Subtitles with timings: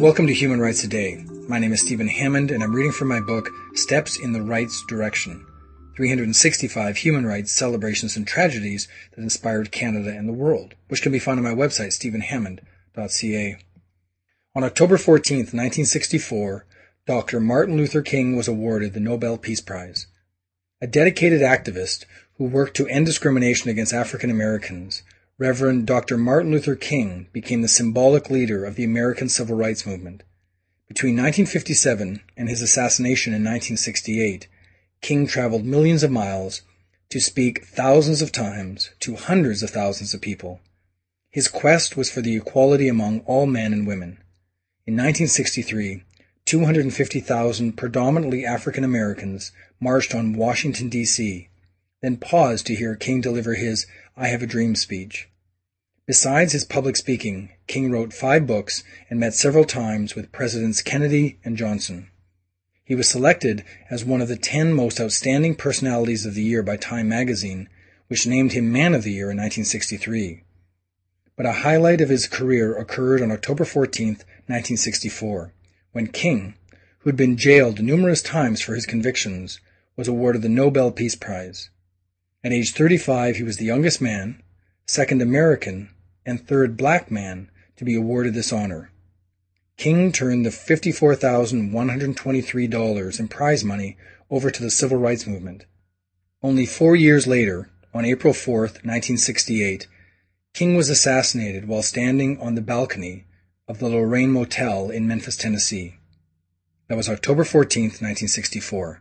[0.00, 1.22] Welcome to Human Rights Today.
[1.46, 4.82] My name is Stephen Hammond, and I'm reading from my book, Steps in the Rights
[4.88, 5.44] Direction
[5.94, 11.18] 365 Human Rights Celebrations and Tragedies that Inspired Canada and the World, which can be
[11.18, 13.58] found on my website, stephenhammond.ca.
[14.56, 16.66] On October 14, 1964,
[17.06, 17.40] Dr.
[17.40, 20.06] Martin Luther King was awarded the Nobel Peace Prize.
[20.80, 22.04] A dedicated activist
[22.36, 25.02] who worked to end discrimination against African Americans,
[25.38, 26.16] Reverend Dr.
[26.16, 30.22] Martin Luther King became the symbolic leader of the American Civil Rights Movement.
[30.88, 34.48] Between 1957 and his assassination in 1968,
[35.00, 36.62] King traveled millions of miles
[37.10, 40.60] to speak thousands of times to hundreds of thousands of people.
[41.30, 44.18] His quest was for the equality among all men and women.
[44.86, 46.02] In 1963,
[46.44, 51.48] 250,000 predominantly African Americans marched on Washington, D.C.,
[52.04, 55.30] then paused to hear King deliver his I Have a Dream speech.
[56.06, 61.38] Besides his public speaking, King wrote five books and met several times with Presidents Kennedy
[61.46, 62.10] and Johnson.
[62.84, 66.76] He was selected as one of the 10 most outstanding personalities of the year by
[66.76, 67.70] Time magazine,
[68.08, 70.42] which named him Man of the Year in 1963.
[71.36, 75.54] But a highlight of his career occurred on October 14, 1964,
[75.92, 76.52] when King,
[76.98, 79.58] who had been jailed numerous times for his convictions,
[79.96, 81.70] was awarded the Nobel Peace Prize.
[82.44, 84.42] At age 35, he was the youngest man,
[84.86, 85.88] second American,
[86.26, 88.90] and third black man to be awarded this honor.
[89.78, 93.96] King turned the $54,123 in prize money
[94.30, 95.64] over to the civil rights movement.
[96.42, 99.86] Only four years later, on April 4, 1968,
[100.52, 103.24] King was assassinated while standing on the balcony
[103.66, 105.94] of the Lorraine Motel in Memphis, Tennessee.
[106.88, 109.00] That was October 14, 1964.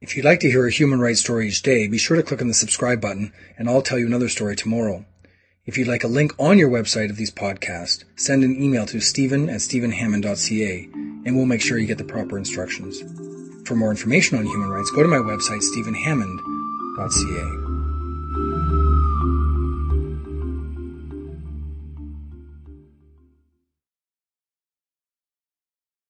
[0.00, 2.40] If you'd like to hear a human rights story each day, be sure to click
[2.40, 5.04] on the subscribe button and I'll tell you another story tomorrow.
[5.66, 9.00] If you'd like a link on your website of these podcasts, send an email to
[9.00, 10.88] stephen at stephenhammond.ca
[11.26, 13.02] and we'll make sure you get the proper instructions.
[13.68, 17.59] For more information on human rights, go to my website, stephenhammond.ca.